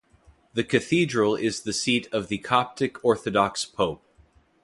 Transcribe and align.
The 0.55 0.63
cathedral 0.63 1.35
is 1.35 1.61
the 1.61 1.71
Seat 1.73 2.07
of 2.11 2.27
the 2.29 2.39
Coptic 2.39 3.05
Orthodox 3.05 3.65
Pope. 3.65 4.01